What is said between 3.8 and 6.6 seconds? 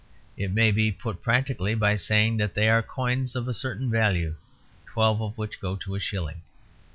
value, twelve of which go to a shilling.